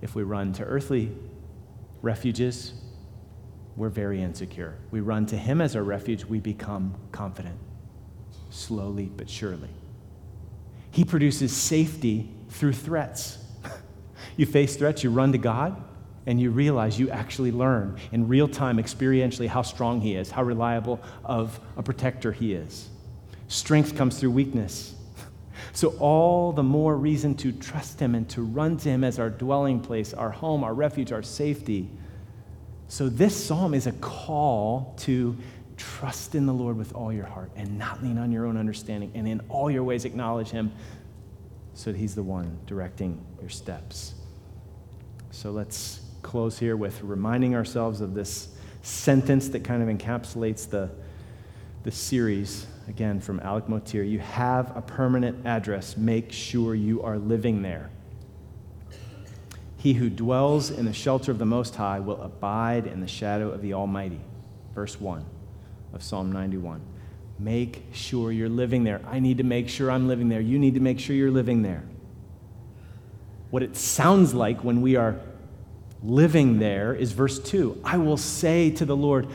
[0.00, 1.10] If we run to earthly
[2.02, 2.74] refuges,
[3.74, 4.78] we're very insecure.
[4.92, 7.58] We run to Him as our refuge, we become confident,
[8.50, 9.70] slowly but surely.
[10.92, 13.38] He produces safety through threats.
[14.36, 15.82] you face threats, you run to God,
[16.26, 20.42] and you realize you actually learn in real time, experientially, how strong He is, how
[20.42, 22.88] reliable of a protector He is.
[23.48, 24.94] Strength comes through weakness.
[25.72, 29.28] So, all the more reason to trust Him and to run to Him as our
[29.28, 31.90] dwelling place, our home, our refuge, our safety.
[32.88, 35.36] So, this psalm is a call to
[35.76, 39.12] trust in the Lord with all your heart and not lean on your own understanding,
[39.14, 40.72] and in all your ways acknowledge Him
[41.74, 44.14] so that He's the one directing your steps.
[45.30, 48.48] So, let's close here with reminding ourselves of this
[48.82, 50.90] sentence that kind of encapsulates the,
[51.84, 54.02] the series again from Alec Motyer.
[54.02, 55.96] You have a permanent address.
[55.96, 57.90] Make sure you are living there.
[59.76, 63.50] He who dwells in the shelter of the Most High will abide in the shadow
[63.50, 64.20] of the Almighty.
[64.74, 65.24] Verse 1
[65.94, 66.80] of Psalm 91.
[67.38, 69.00] Make sure you're living there.
[69.06, 70.40] I need to make sure I'm living there.
[70.40, 71.84] You need to make sure you're living there.
[73.50, 75.20] What it sounds like when we are
[76.06, 79.26] living there is verse 2 I will say to the Lord,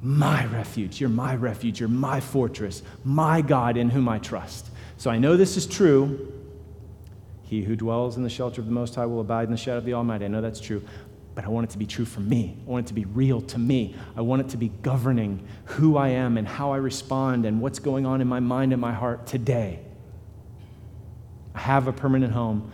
[0.00, 4.70] My refuge, you're my refuge, you're my fortress, my God in whom I trust.
[4.98, 6.32] So I know this is true.
[7.42, 9.78] He who dwells in the shelter of the Most High will abide in the shadow
[9.78, 10.24] of the Almighty.
[10.24, 10.82] I know that's true,
[11.34, 12.56] but I want it to be true for me.
[12.66, 13.94] I want it to be real to me.
[14.16, 17.78] I want it to be governing who I am and how I respond and what's
[17.78, 19.80] going on in my mind and my heart today.
[21.54, 22.72] I have a permanent home.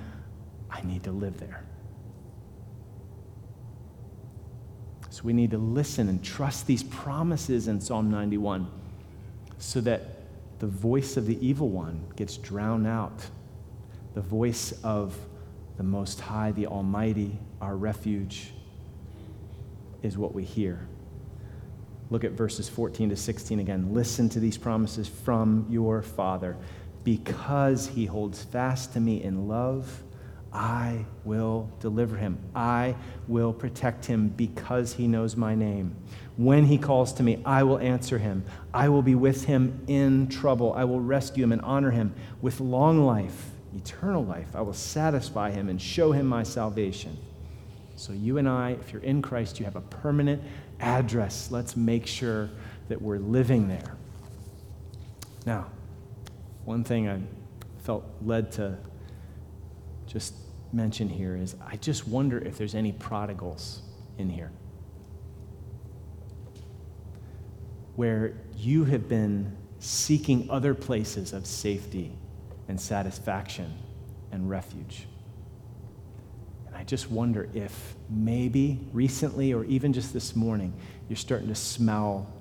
[0.71, 1.65] I need to live there.
[5.23, 8.69] We need to listen and trust these promises in Psalm 91
[9.59, 10.19] so that
[10.59, 13.27] the voice of the evil one gets drowned out.
[14.15, 15.17] The voice of
[15.77, 18.53] the Most High, the Almighty, our refuge,
[20.03, 20.87] is what we hear.
[22.11, 23.95] Look at verses 14 to 16 again.
[23.95, 26.57] Listen to these promises from your Father.
[27.05, 30.03] Because he holds fast to me in love,
[30.53, 32.39] I will deliver him.
[32.55, 32.95] I
[33.27, 35.97] will protect him because he knows my name.
[36.37, 38.45] When he calls to me, I will answer him.
[38.75, 40.75] I will be with him in trouble.
[40.75, 44.49] I will rescue him and honor him with long life, eternal life.
[44.55, 47.17] I will satisfy him and show him my salvation.
[47.97, 50.43] So, you and I, if you're in Christ, you have a permanent
[50.81, 51.51] address.
[51.51, 52.51] Let's make sure
[52.89, 53.97] that we're living there.
[55.47, 55.67] Now,
[56.65, 57.21] one thing I
[57.83, 58.79] felt led to
[60.07, 60.35] just
[60.73, 63.83] mention here is I just wonder if there's any prodigals
[64.19, 64.51] in here
[67.97, 72.13] where you have been seeking other places of safety
[72.69, 73.73] and satisfaction
[74.31, 75.07] and refuge.
[76.67, 80.73] And I just wonder if maybe recently or even just this morning,
[81.09, 82.33] you're starting to smell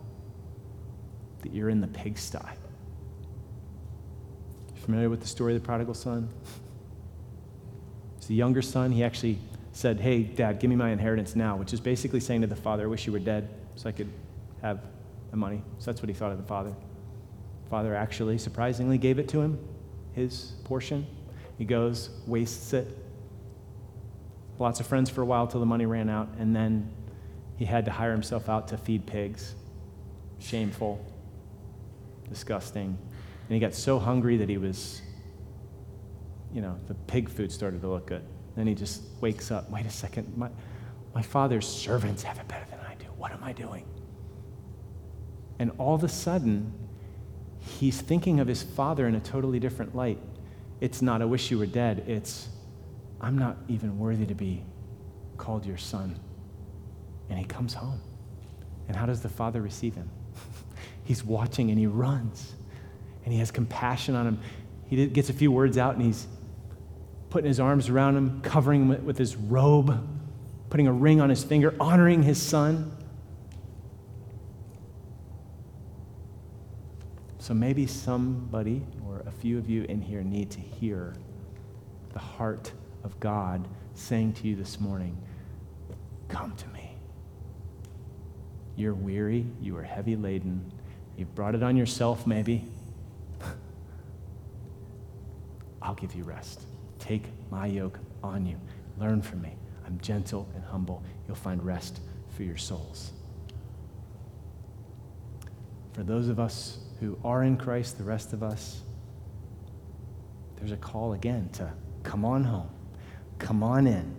[1.41, 2.39] that you're in the pigsty.
[4.75, 6.29] Familiar with the story of the prodigal son?
[8.31, 9.37] the younger son, he actually
[9.73, 12.83] said, Hey, dad, give me my inheritance now, which is basically saying to the father,
[12.83, 14.09] I wish you were dead so I could
[14.61, 14.79] have
[15.31, 15.61] the money.
[15.79, 16.73] So that's what he thought of the father.
[17.69, 19.59] Father actually, surprisingly, gave it to him,
[20.13, 21.05] his portion.
[21.57, 22.97] He goes, wastes it.
[24.59, 26.89] Lots of friends for a while till the money ran out, and then
[27.57, 29.55] he had to hire himself out to feed pigs.
[30.39, 31.05] Shameful,
[32.29, 32.97] disgusting.
[33.49, 35.01] And he got so hungry that he was
[36.53, 38.23] you know, the pig food started to look good.
[38.55, 39.69] Then he just wakes up.
[39.69, 40.35] Wait a second.
[40.37, 40.49] My,
[41.13, 43.05] my father's servants have it better than I do.
[43.17, 43.85] What am I doing?
[45.59, 46.73] And all of a sudden,
[47.59, 50.19] he's thinking of his father in a totally different light.
[50.79, 52.03] It's not, I wish you were dead.
[52.07, 52.49] It's,
[53.21, 54.63] I'm not even worthy to be
[55.37, 56.19] called your son.
[57.29, 58.01] And he comes home.
[58.87, 60.09] And how does the father receive him?
[61.03, 62.53] he's watching and he runs.
[63.23, 64.39] And he has compassion on him.
[64.87, 66.27] He gets a few words out and he's
[67.31, 70.07] putting his arms around him, covering him with his robe,
[70.69, 72.95] putting a ring on his finger, honoring his son.
[77.39, 81.15] So maybe somebody or a few of you in here need to hear
[82.13, 82.73] the heart
[83.03, 83.65] of God
[83.95, 85.17] saying to you this morning,
[86.27, 86.95] Come to me.
[88.75, 90.71] You're weary, you are heavy laden,
[91.17, 92.65] you've brought it on yourself, maybe.
[95.81, 96.61] I'll give you rest.
[97.11, 98.55] Take my yoke on you.
[98.97, 99.53] Learn from me.
[99.85, 101.03] I'm gentle and humble.
[101.27, 101.99] You'll find rest
[102.29, 103.11] for your souls.
[105.91, 108.79] For those of us who are in Christ, the rest of us,
[110.55, 112.69] there's a call again to come on home,
[113.39, 114.15] come on in,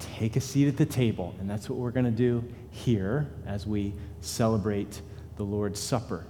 [0.00, 1.36] take a seat at the table.
[1.38, 5.00] And that's what we're going to do here as we celebrate
[5.36, 6.26] the Lord's Supper.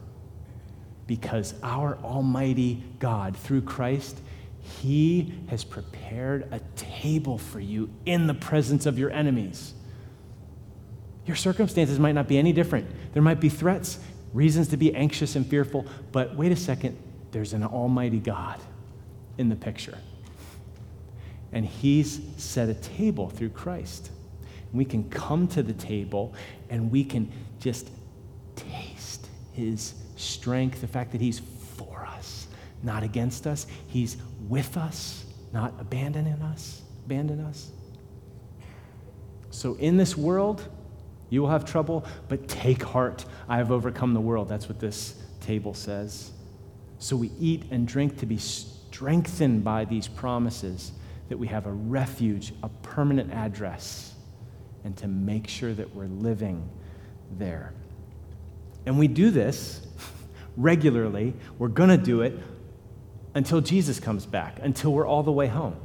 [1.07, 4.21] Because our Almighty God, through Christ,
[4.63, 9.75] he has prepared a table for you in the presence of your enemies.
[11.27, 12.89] Your circumstances might not be any different.
[13.13, 13.99] There might be threats,
[14.33, 16.97] reasons to be anxious and fearful, but wait a second,
[17.33, 18.61] there's an almighty God
[19.39, 19.99] in the picture.
[21.53, 24.11] And he's set a table through Christ.
[24.73, 26.35] We can come to the table
[26.71, 27.91] and we can just
[28.57, 31.41] taste his strength, the fact that he's
[31.77, 32.47] for us,
[32.83, 33.67] not against us.
[33.87, 34.17] He's
[34.53, 37.71] with us, not abandoning us, abandon us.
[39.49, 40.69] So in this world,
[41.31, 43.25] you will have trouble, but take heart.
[43.49, 44.51] I have overcome the world.
[44.51, 46.33] That's what this table says.
[46.99, 50.93] So we eat and drink to be strengthened by these promises
[51.31, 54.15] that we have a refuge, a permanent address,
[54.85, 56.69] and to make sure that we're living
[57.39, 57.73] there.
[58.85, 59.87] And we do this
[60.59, 61.33] regularly.
[61.59, 62.39] We're going to do it
[63.35, 65.77] until Jesus comes back, until we're all the way home.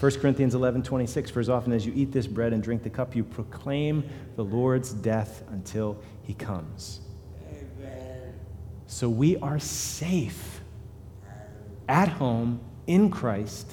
[0.00, 2.90] 1 Corinthians 11, 26, for as often as you eat this bread and drink the
[2.90, 7.00] cup, you proclaim the Lord's death until he comes.
[7.50, 8.34] Amen.
[8.86, 10.60] So we are safe
[11.88, 13.72] at home in Christ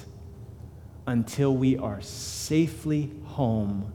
[1.06, 3.94] until we are safely home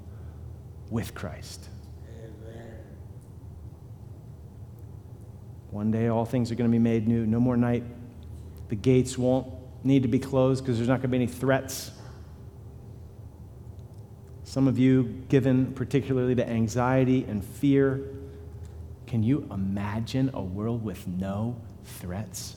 [0.88, 1.68] with Christ.
[2.06, 2.76] Amen.
[5.70, 7.26] One day, all things are going to be made new.
[7.26, 7.82] No more night.
[8.70, 9.52] The gates won't
[9.84, 11.90] need to be closed because there's not going to be any threats.
[14.44, 18.00] Some of you, given particularly to anxiety and fear,
[19.06, 22.56] can you imagine a world with no threats?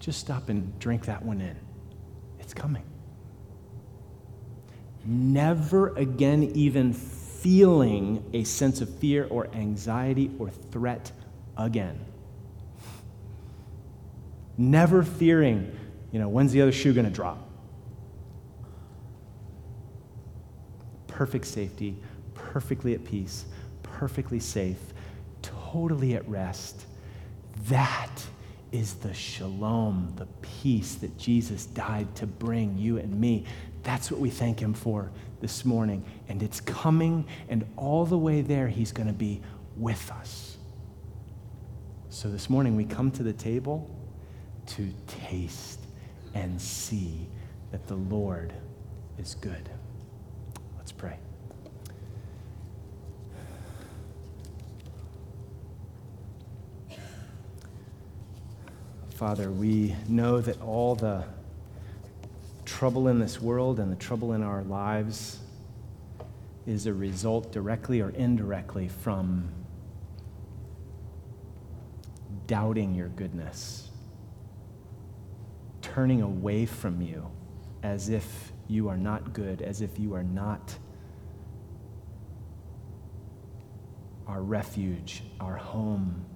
[0.00, 1.56] just stop and drink that one in.
[2.40, 2.82] It's coming.
[5.04, 11.12] Never again, even feeling a sense of fear or anxiety or threat
[11.58, 11.98] again.
[14.56, 15.76] Never fearing,
[16.12, 17.38] you know, when's the other shoe going to drop?
[21.06, 21.96] Perfect safety,
[22.34, 23.44] perfectly at peace,
[23.82, 24.78] perfectly safe,
[25.42, 26.86] totally at rest.
[27.68, 28.24] That
[28.70, 33.44] is the shalom, the peace that Jesus died to bring you and me.
[33.82, 36.04] That's what we thank him for this morning.
[36.28, 39.40] And it's coming, and all the way there, he's going to be
[39.76, 40.47] with us.
[42.18, 43.88] So this morning, we come to the table
[44.66, 45.78] to taste
[46.34, 47.28] and see
[47.70, 48.52] that the Lord
[49.18, 49.70] is good.
[50.76, 51.16] Let's pray.
[59.10, 61.22] Father, we know that all the
[62.64, 65.38] trouble in this world and the trouble in our lives
[66.66, 69.52] is a result, directly or indirectly, from
[72.48, 73.90] doubting your goodness,
[75.80, 77.30] turning away from you
[77.84, 80.76] as if you are not good, as if you are not
[84.26, 86.26] our refuge, our home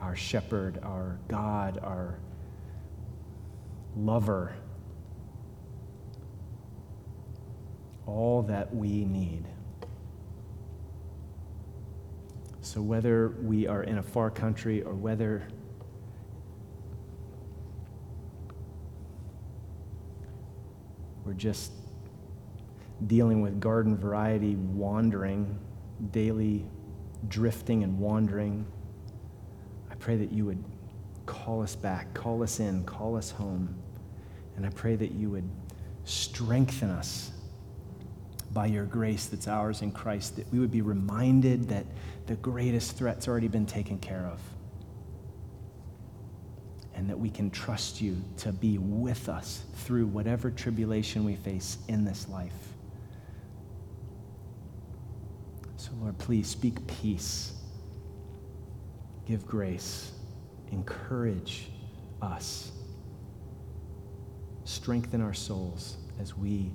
[0.00, 2.18] our shepherd, our God, our
[3.96, 4.54] lover,
[8.06, 9.44] all that we need.
[12.66, 15.46] So, whether we are in a far country or whether
[21.24, 21.70] we're just
[23.06, 25.60] dealing with garden variety wandering,
[26.10, 26.66] daily
[27.28, 28.66] drifting and wandering,
[29.88, 30.64] I pray that you would
[31.24, 33.76] call us back, call us in, call us home.
[34.56, 35.48] And I pray that you would
[36.02, 37.30] strengthen us
[38.56, 41.84] by your grace that's ours in Christ, that we would be reminded that
[42.26, 44.40] the greatest threat's already been taken care of.
[46.94, 51.76] And that we can trust you to be with us through whatever tribulation we face
[51.88, 52.54] in this life.
[55.76, 57.52] So, Lord, please speak peace
[59.26, 60.12] give grace,
[60.72, 61.68] encourage
[62.22, 62.70] us,
[64.64, 66.70] strengthen our souls as we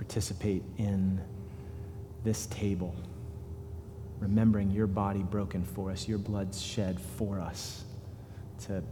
[0.00, 1.20] participate in
[2.24, 2.96] this table,
[4.18, 7.84] remembering your body broken for us, your blood shed for us
[8.66, 8.82] to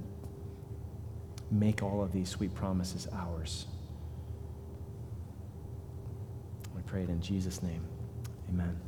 [1.50, 3.64] make all of these sweet promises ours.
[6.76, 7.86] We pray it in Jesus' name.
[8.50, 8.87] Amen.